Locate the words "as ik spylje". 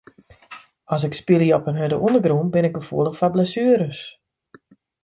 0.93-1.55